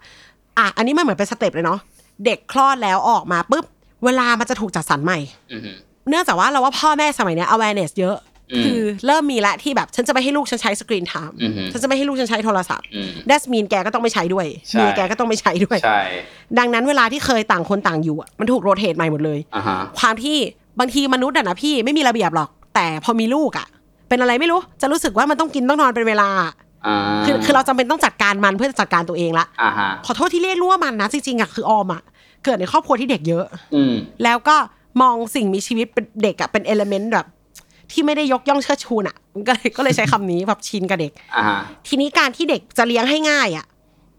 [0.59, 1.79] อะอันนี้มันเหมือนเป็น step เลยเนาะ
[2.25, 3.65] เด็กคลอดแล้วออกมาปุ๊บ
[4.05, 5.19] เวลามันจะถูกจัดสรรใหม่
[5.53, 5.71] อือฮึ
[6.09, 8.32] เนื่องจากว่าเราว่าพ่อแม่สมัยเนี้ย awareness เยอะม
[8.65, 16.01] คือเริ่มมีละที่แบบ ฉันจะไม่ให้ลูกฉันใช้ screen time อือฮึฉันจะไม่ให้ลูกฉันใช้โทรศัพท์อืม that means แกก็ต้องไม่ใช้ด้วยใช่เมียแกก็ต้องไม่ใช้ด้วยใช่
[16.59, 20.37] ดังนั้นเวลาที่เคยต่างคนต่างอยู่อะมันถูก rotate ใหม่หมดเลยอ่าฮะความที่
[20.81, 23.67] บางทีมนุษย์อะนะพี่ไม่มีระเบียบหรอก แต่พอมีลูกอะ
[24.09, 26.29] เป็นอะไรไม่รู้จะรู้สึกว่ามันต้องกินต้องนอนเป็นเวลา
[26.87, 32.03] อ่าคือคือเราจำเป็นต้องจัดการมันเพื่อจะจัดการตัวเองละอ่าฮะขอโทษที่เรียกรู้ว่ามันนะจริงๆอะคือออมอะ
[32.45, 34.57] เกิดในครอบครัวที่เด็กเยอะ อืมแล้วก็
[35.03, 37.27] มองสิ่งมีชีวิตเป็นเด็กอะเป็นเอลเมนต์แบบ
[37.93, 39.17] ที่ไม่ได้ยกย่องเชิดชูน่ะ
[39.49, 43.67] ก็เลยก็เลยใช้คำนี้แบบชินกับเด็กอ่าฮะทีนี้การที่เด็กจะเลี้ยงให้ง่ายอะ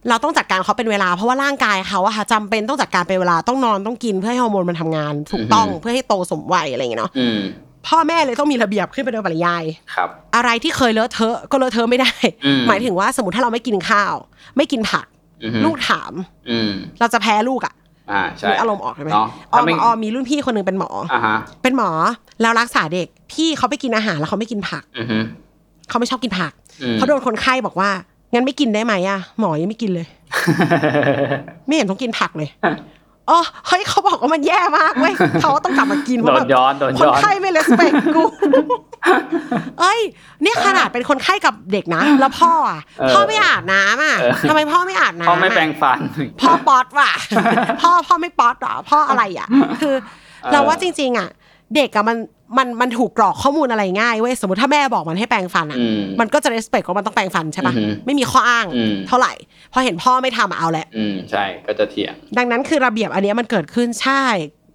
[0.09, 7.39] เราต้องจัดการเขาเป็นเวลาเพราะว่าร่างกายเขาอะค่ะจำเป็นต้องจัดการเป็นเวลาต้องนอนต้องกินเพื่อให้ฮอร์โมนมันทำงาน ถูกต้องเพื่อให้โตสมวัยอะไรอย่างเงี้ยเนาะอืม
[7.87, 9.63] พ่อแม่เลยต้องมีระเบียบขึ้นไปโดยปริยาย
[9.95, 12.11] ครับ อะไรที่เคยเลอะเทอะก็เลอะเทอะไม่ได้
[12.45, 14.15] อืมหมายถึงว่าสมมติถ้าเราไม่กินข้าว
[14.57, 15.05] ไม่กินผัก
[15.43, 16.13] อือฮึลูกถาม
[16.49, 17.73] อืมเราจะแพ้ลูกอะ
[18.11, 21.89] อ่าใช่มีอารมณ์ออกใช่ไหมเนาะออถ้ามไม่ ออมมีรุ่นพี่คนหนึงเป็นหมออ่าฮะเป็นหมอ
[22.41, 25.17] แล้วรักษาเด็กพี่เขาไปกินอาหารแล้วเขาไม่กินผักอือฮึ
[25.89, 27.89] เขาไม่ชอบกินผักอืม เขาโดนคนไข้บอกว่า
[28.33, 30.07] งั้นไม่กินได้ไหมอะหมอยังไม่กินเลย
[31.67, 32.49] ไม่เห็นต้องกินผักเลย
[33.29, 38.23] อ๋อเฮ้ยเขาบอกว่ามันแย่มากเว้ยเขาต้องกลับมากินเพโดราะแบนบย้อนโดนคนย้อน ไข้ไม่เลสเปกกู
[39.79, 39.99] เอ้ย
[40.41, 45.99] เนี่ยขนาดเป็นคนไข้กับเด็กนะ แล้วพ่ออะเออพ่อไม่อาบน้ำอะเออทำไมพ่อไม่อาบน้ำพ่อไม่ะแปรงฟัน
[46.41, 47.11] พ่อป๊อตว่ะ
[47.81, 49.47] พ่อพ่อไม่ป๊อตเหรอพ่ออะไรอะ
[49.81, 49.95] คือ
[50.43, 51.29] เออเราว่าจริง ๆ อะ
[51.75, 52.17] เด็กอะมัน
[52.57, 59.33] มันมันถูกกรอกข้อมูลอะไรง่ายเว้ยสมมติถ้าแม่บอกมันให้แปรงฟันอะอืมมันก็จะ respect ว่ามันต้องแปรงฟันใช่ปะอือหือไม่มีข้ออ้างอืมเท่าไหร่
[59.73, 64.23] พอเห็นพ่อไม่ทำอะเอาแหละอืมใช่ก็จะเถียงดังนั้นคือระเบียบอันเนี้ยมันเกิดขึ้นใช่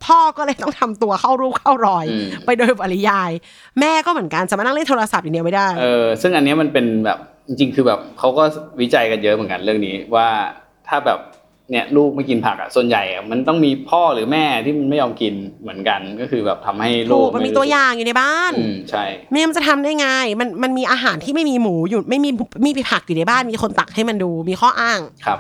[0.07, 3.31] พ่อก็เลยต้องทำตัวเข้ารูปเข้ารอยอืมไปโดยปริยาย
[3.81, 8.45] แม่ก็เหมือนกันจะมานั่งเล่นโทรศัพท์อย่างเดียวไม่ได้เออซึ่งอันเนี้ยมันเป็นแบบจริงๆคือแบบเขาก็
[8.81, 10.29] วิจัยกันเยอะเหมือนกันเรื่องนี้ว่า
[10.89, 11.21] ถ้าแบบ
[11.71, 20.09] เนี่ยลูกไม่กินผักอะส่วนใหญ่อะมันต้องมีพ่อหรือแม่ที่มันไม่ยอมกินเหมือนกันก็คือแบบทำให้ลูถูกกมันมีตัวอย่างอยู่ในบ้านอืมใช่ไม่งั้นมันจะทำได้ไง
[20.41, 22.31] มันมันมีอาหารที่ไม่มีหมูอยู่ไม่มี
[22.63, 25.39] ไม่มีผักอยู่ในบ้าน มีคนตักให้มันดูมีข้ออ้างครับ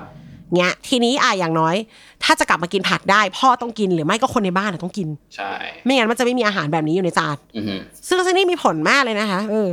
[0.56, 1.76] เงี้ยทีนี้อะอย่างน้อย
[2.24, 5.52] ถ้าจะกลับมากินผักได้ พ่อต้องกินหรือไม่ก็คนในบ้านอะต้องกินใช่
[5.84, 7.74] ไม่งั้นมันจะไม่มีอาหารแบบนี้อยู่ในจานอือฮึ
[8.08, 9.70] ซึ่งซึ่งนี่มีผลมากเลยนะคะเออ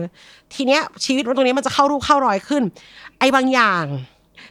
[0.54, 2.64] ทีเนี้ยชีวิตมันตรงนี้มันจะเข้ารูปเข้ารอยขึ้น
[3.20, 3.86] ไอ้บางอย่าง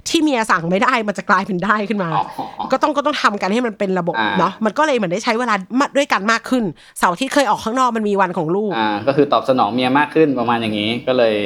[0.08, 6.64] ที่เมียสั่งไม่ได้มันจะกลายเป็นได้ขึ้นมาอ๋อก็ต้องก็ต้องทำกันให้มันเป็นระบบอ่าเนาะมันก็เลยเหมือนได้ใช้เวลามาด้วยกันมากขึ้น
[6.98, 11.36] เสาร์ที่เคยออกข้างนอกมันมีวันของลูกอ่าก็คือตอบสนองเมียมากขึ้นประมาณอย่างนี้ก็เลย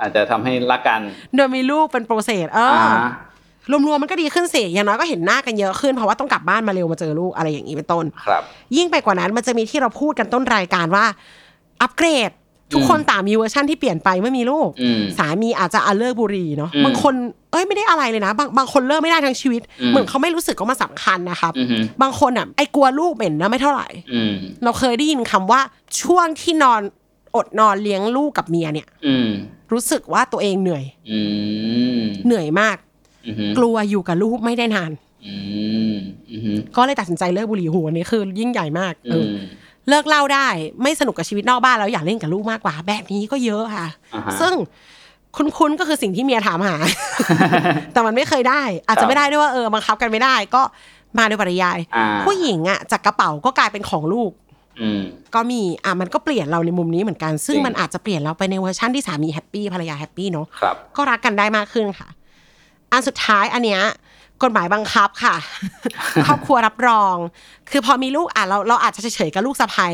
[0.00, 1.00] อาจจะทำให้รักกัน
[1.36, 3.08] โดยมีลูกเป็น process เอออ่าอ
[3.70, 8.42] รวมๆมันก็ดีขึ้นสิอย่างน้อยก็เห็นหน้ากันเยอะขึ้นเพราะว่าต้องกลับบ้านมาเร็วมาเจอลูกอะไรอย่างนี้เป็นต้นครับ
[8.76, 11.04] ยิ่งไปกว่านั้นมันจะมีที่เราพูดกันต้นรายการว่า
[11.82, 12.30] อัปเกรด
[12.74, 17.14] ทุกคนต่างมีเวอร์ชั่นที่เปลี่ยนไปเมื่อมีลูกอืมสามีอาจจะเอาเลิกบุหรี่เนาะอืมบางคน
[17.50, 25.60] เอ้ยไม่ได้อะไรเลยนะ บางบางคนเลิกไม่ได้ทั้งชีวิตอืมเหมือนเขาไม่รู้สึกว่ามันสำคัญนะครับอือฮึบางคนอะไอ้กลัวลูกเหม็นนะไม่เท่าไหร่อืมเราเคยได้ยินคำว่า
[26.02, 26.80] ช่วงที่นอน
[27.36, 29.28] อดนอนเลี้ยงลูกกับเมียเนี่ยอืม
[29.72, 31.20] รู้สึกว่าตัวเองเหนื่อยอื
[31.98, 32.87] มเหนื่อยมากอือฮึ
[33.58, 34.90] กลัวอยู่กับลูกไม่ได้นาน
[35.26, 35.34] อื
[35.92, 35.94] ม
[36.30, 39.36] อือฮึก็เลยตัดสินใจเลิกบุหรี่หัวนี้คือยิ่งใหญ่มากเออือม
[39.88, 40.48] เลิกเหล่าได้
[40.82, 44.54] ไม่สนุกกับชีวิตนอกบ้านแล้วอยากเล่นกับลูกมากกว่า แบบนี้ก็เยอะค่ะอ่าฮะซึ่ง
[45.36, 46.76] คุ้นๆก็คือสิ่งที่เมียถามหา
[47.92, 50.62] แต่มันไม่เคยได้ ครับ อาจครัจะบไม่ได้ด้วยว่าเออบังคับกันไม่ได้ ก็
[51.18, 54.30] มาโดยปริยายอ่าผู้หญิงอะจากกระเป๋าก็กลายเป็นของลูก
[54.80, 55.00] อืม
[55.34, 62.08] ก็มีอะมันก็เปลี่ยนเราในมุมนี้เหมือนกัน ซึ่งจริงมันอาจจะเปลี่ยนเราไปในเวอร์ชันที่สามี happy ภรรยา happy เนาะครับก็รักกันได้มากขึ้นค่ะ
[62.92, 63.82] อันสุดท้ายอันเนี้ย
[64.42, 65.36] กฎหมายบังคับค่ะ
[66.26, 67.16] ครอบครัวรับรอง
[67.70, 69.88] คือพอมีลูกอะเราเราอาจจะเฉยๆกับลูกสะใภ้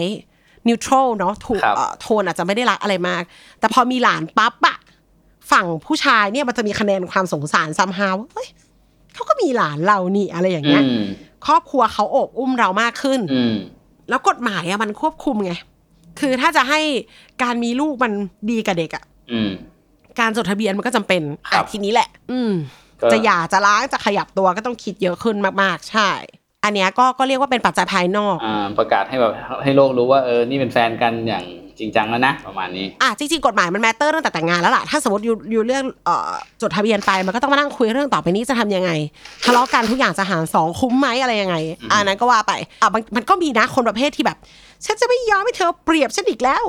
[0.69, 3.23] neutral เนาะถูกครับเอ่อโทนอาจจะไม่ได้รักอะไรมาก
[3.61, 4.77] แต่พอมีหลานปั๊บอะ
[5.53, 8.49] ฝั่งผู้ชายเนี่ยมันจะมีคะแนนความสงสารซัมฮาวเฮ้ย
[9.15, 11.05] เขาก็มีหลานเรานี่อะไรอย่างเงี้ยอืม
[11.47, 13.55] ครอบครัวเขาโอบอุ้มเรามากขึ้นอืม
[14.09, 15.53] แล้วกฎหมายอะมันควบคุมไง
[16.21, 16.81] คือถ้าจะให้
[17.43, 18.13] การมีลูกมัน
[18.51, 19.51] ดีกับเด็กอะอืม
[20.21, 26.11] การจดทะเบียนมันก็จำเป็นครับอะทีนี้แหละ อืมก็ จะหย่าจะล้างจะขยับตัวก็ต้องคิดเยอะขึ้นมากๆ ใช่
[26.65, 31.47] อันเนี้ยก็ก็เรียกว่าเป็นปัจจัยภายนอกอ่าประกาศให้แบบให้โลกรู้ว่าเออนี่เป็นแฟนกันอย่าง
[31.81, 36.31] จริงจังแล้วนะประมาณนี้อะจริงๆกฎหมายมันแมตเตอร์ตั้งแต่แต่งงานแล้วล่ะถ้าสมมติอยู่อยู่เรื่องเอ่อ
[36.63, 38.91] จดทะเบียนไปมันก็ต้องมานั่งคุยเรื่องต่อไปนี้จะทำยังไง
[39.45, 41.57] ทะเลาะกันทุกอย่างจะหารสองคุ้มไหมอะไรยังไง
[41.91, 44.39] อันนั้นก็ว่าไปอะมันมันก็มีนะคนประเภทที่แบบ
[44.87, 46.65] ฉันจะไม่ยอมให้เธอเปรียบฉันอีกแล้ว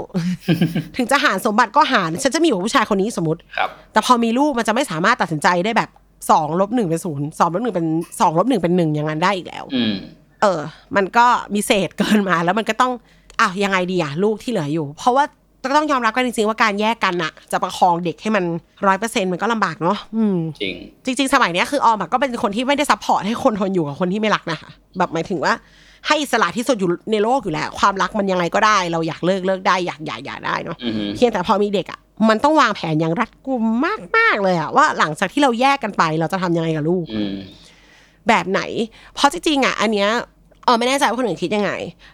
[0.98, 5.90] ถึงจะหารสมบัติก็หารฉันจะมีอยู่กับผู้ชายคนนี้สมมติครับแต่พอมีลูกมันจะไม่สามารถตัดสินใจได้แบบ
[6.30, 7.88] สองลบหนึ่งเป็นศูนย์สองลบหนึ่งเป็น
[8.20, 9.96] สองลบหนึ่งเป็นหนึ่งอย่างนั้นได้อีกแล้วอืม
[10.42, 10.60] เออ
[10.96, 12.92] มันก็มีเศษเกินมาแล้วมันก็ต้อง
[13.40, 15.26] อ้าวยังไงดีอะลูกที่เหลืออยู่ เพราะว่า
[15.64, 18.44] ก็ต้องยอมรับกันจริงๆว่าการแยกกันอะจะประคองเด็กให้มัน
[18.88, 20.38] ร้อยเปอร์เซ็นมันก็ลำบากเนาะอืม
[21.06, 25.54] จริงจริง ๆ สมัยเนี้ยคือออมอะก็เป็นคนที่ไม่ได้ support ให้คนทนอยู่กับคนที่ไม่รักนะคะแบบหมายถึงว่า
[26.08, 33.64] ให้อิสระที่สุดอยู่ในโลกอยู่แล้ว ความรักมันยังไงก็ได้ เราอยากเลิกเลิกได้อยากหย่าหย่าได้เนาะอือฮึเพียงแต่พอมีเด็กอะ มันต้องวางแผนอย่างรัดกุม
[34.18, 37.36] มากๆเลยอะว่าหลังจากที่เราแยกกันไป เราจะทำยังไงกับลูกอืม
[38.28, 38.62] แบบไหน
[39.16, 40.10] เพราะจริงๆอะอันเนี้ย
[40.66, 41.72] เออไม่แน่ใจว่าคนอื่นคิดยังไง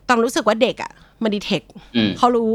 [0.10, 0.92] ต้องรู้สึกว่าเด็กอะ
[1.24, 1.62] มันดีเทค
[1.96, 2.54] อืมเขารู้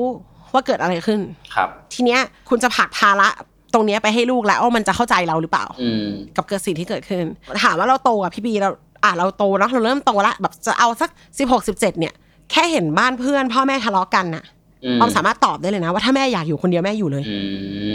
[0.52, 1.20] ว่าเกิดอะไรขึ้น
[1.54, 3.28] ครับ ทีเนี้ยคุณจะผลักภาระ
[3.74, 6.06] ตรงเนี้ยไปให้ลูกแล้วว่ามันจะเข้าใจเราหรือเปล่าอืม
[6.36, 7.24] กับเกิดสิ่งที่เกิดขึ้น
[7.62, 8.70] ถามว่าเราโตกับพี่บีเรา
[9.04, 12.14] อะเราโตเนาะเราเริ่มโตละแบบจะเอาสักสิบหกสิบเจ็ดเนี่ย
[12.50, 14.44] แค่เห็นบ้านเพื่อน พ่อแม่ทะเลาะกันน่ะ
[14.86, 17.38] อืออมสามารถตอบได้เลยนะ ว่าถ้าแม่อยากอยู่คนเดียวแม่อยู่เลยอื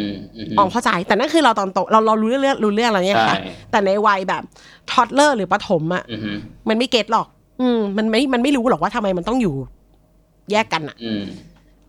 [0.07, 4.43] มอืมออมเข้าใจ แต่นั่นคือเราตอนโตเราเรารู้เรื่องรู้เรื่องอะไรเนี่ยค่ะใช่แต่ในวัยแบบ
[4.91, 6.37] ทอดเลอร์หรือประถมอะอืม
[6.69, 7.27] มันไม่เก็ตหรอก
[7.61, 9.55] อืมมันไม่มันไม่รู้หรอกว่าทำไมมันต้องอยู่
[10.51, 11.21] แยกกันอะอืม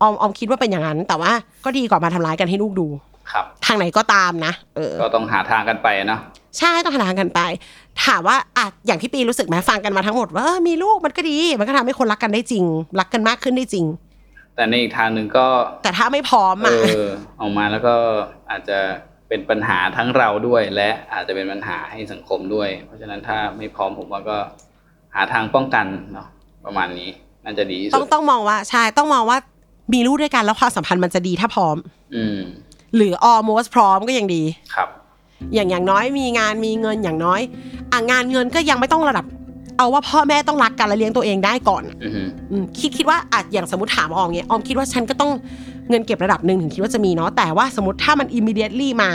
[0.01, 1.31] ออมออมคิดว่าเป็นอย่างนั้น แต่ว่า
[1.65, 2.87] ก็ดีกว่ามาทำร้ายกันให้ลูกดู
[3.31, 6.19] ครับ ทางไหนก็ตามนะเออ ก็ต้องหาทางกันไปเนาะ
[6.59, 7.39] ใช่ต้องหาทางกันไป
[8.05, 12.63] ถามว่าอะอย่างที่ปีรู้สึกไหมฟังกันมาทั้งหมดว่าเออมีลูกมันก็ดี มันก็ทำให้คนรักกันได้จริง
[12.99, 13.85] รักกันมากขึ้นได้จริง
[14.55, 15.47] แต่ในอีกทางหนึ่งก็
[15.83, 17.07] แต่ถ้าไม่พร้อมเออะ
[17.39, 17.95] อออกมาแล้วก็
[18.51, 18.79] อาจจะ
[19.27, 24.37] เป็นปัญหาทั้งเราด้วย และอาจจะเป็นปัญหาให้สังคมด้วย เพราะฉะนั้นถ้าไม่พร้อมผมว่าก็
[25.15, 26.27] หาทางป้องกันเนาะ
[26.65, 27.09] ประมาณนี้
[27.45, 29.37] น่าจะดีที่ต้อสุงดต้องมองว่าใช่ต้องมองว่า
[29.93, 31.77] มีลูกด้วยกันแล้วความสัมพันธ์มันจะดีถ้าพร้อม
[32.15, 32.39] อืม
[32.95, 34.43] หรือ almost พร้อมก็ยังดี
[34.75, 34.89] ครับ
[35.53, 37.41] อย่างอย่างน้อยมีงานมีเงินอย่างน้อย
[37.91, 39.25] อะงานเงินก็ยังไม่ต้องระดับ
[39.77, 45.31] เอาว่าพ่อแม่ต้องรักกันและเลี้ยงตัวเองได้ก่อนอืมอืมคิดคิดว่าอาจอย่างสมมติถามออมเงี้ยออมคิดว่าฉันก็ต้อง
[45.89, 49.11] เงินเก็บระดับหนึ่งถึงคิดว่าจะมีเนาะแต่ว่าสมมติถ้ามัน immediately มา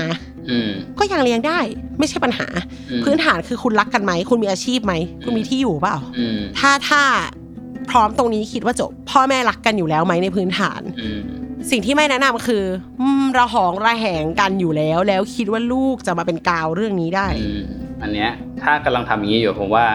[0.50, 1.58] อืมก็ยังเลี้ยงได้
[1.98, 2.46] ไม่ใช่ปัญหา
[2.90, 4.94] อืมพื้นฐานคือคุณรักกันไหม คุณมีอาชีพไหม
[5.24, 7.02] คุณมีที่อยู่เปล่า อืมถ้าถ้า
[7.90, 11.20] พร้อมตรงนี้คิดว่าจบ พ่อแม่รักกันอยู่แล้วไหมในพื้นฐาน อืม
[11.70, 12.64] สิ่งที่ไม่แนะนำคือ
[13.00, 17.62] อืมระหองระแหงกันอยู่แล้ว แล้วคิดว่าลูกจะมาเป็นกาวเรื่องนี้ได้ อืม
[18.02, 18.30] อันเนี้ย
[18.62, 19.86] ถ้ากำลังทำอย่างนี้อยู่ผมว่า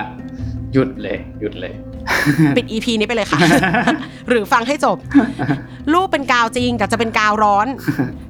[0.73, 1.73] หยุดเลย หยุดเลย
[2.55, 3.39] ปิด EP นี้ไปเลยค่ะ
[4.29, 4.97] หรือฟังให้จบ
[5.93, 7.67] ลูกเป็นกาวจริง แต่จะเป็นกาวร้อน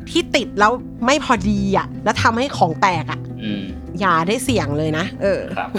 [0.09, 0.71] ที่ติดแล้ว
[1.05, 3.63] ไม่พอดีอะ แล้วทำให้ของแตกอะอืม
[3.99, 5.69] อย่าได้เสี่ยงเลยนะ เออครับ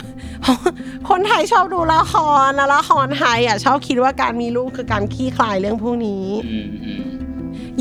[1.08, 2.14] คนไทยชอบดูละค
[2.46, 7.02] รนะละครไทยอะ ชอบคิดว่าการมีลูกคือการขี้คลายเรื่องพวกนี้อืมอืม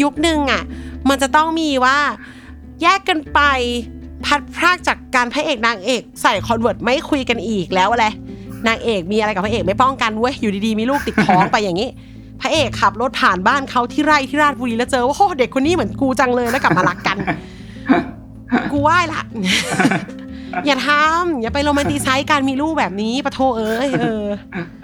[0.01, 0.63] ยุคหนึ่งอะ
[1.09, 1.97] มันจะต้องมีว่า
[2.81, 3.39] แยกกันไป
[4.25, 8.05] พลัดพรากจากการพระเอกนางเอก ใส่ cold war ไม่คุยกันอีกแล้วอะไร
[8.67, 11.89] นางเอกมีอะไรกับพระเอกไม่ป้องกันเว้ยอยู่ดีๆมีลูกติดท้องไปอย่างนี้
[12.41, 17.17] พระเอกขับรถผ่านบ้านเขาที่ไร่ที่ราชบุรีแล้วเจอว่าโอ้เด็กคนนี้เหมือนกูจังเลยแล้วกลับมารักกัน
[18.71, 19.21] กูไหว้ละ
[20.65, 24.25] อย่าทำอย่าไป romanticize การมีลูกแบบนี้ปัดโธ่เอ้ยเออ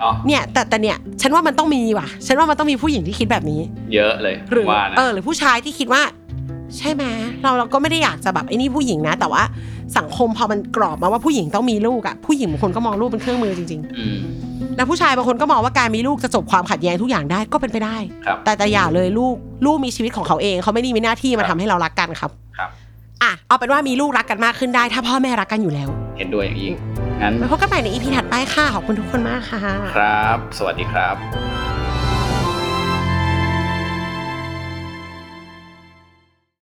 [0.02, 3.62] อ๋อเนี่ยแต่แต่เนี่ย ฉันว่ามันต้องมีว่ะ ฉันว่ามันต้องมีผู้หญิงที่คิดแบบนี้
[3.94, 6.02] เยอะเลยหรือว่านะเออหรือผู้ชายที่คิดว่า
[6.78, 7.04] ใช่ไหม
[7.44, 9.44] เราเราก็ไม่ได้อยากจะแบบไอ้นี่ผู้หญิงนะ แต่ว่า
[9.98, 22.70] สังคมพอมันกรอบมาว่าผู้หญิงต้องมีลูกอะผู้หญิงบางคนก็มองลูกเป็นเครื่องมือจริงอืมๆแล้วผู้ชายบางคนก็มองว่าการมีลูกจะจบความขัดแย้งทุกอย่างได้ก็เป็นไปได้ครับแต่แต่อย่าเลยลูกลูกมีชีวิตของเขาเอง เขาไม่ได้มีหน้าที่มาครัทำบให้เรารักกันครับครับ
[23.24, 26.74] อะเอาเป็นว่ามีลูกรักกันมากขึ้นได้ ถ้าพ่อแม่รักกันอยู่แล้ว เห็นด้วยอย่างยิ่ง
[27.22, 29.62] งั้นไว้พบกันใหม่ในอีพีถัดไปค่ะขอบคุณทุกคนมากค่ะ
[29.98, 31.16] ครับ สวัสดีครับ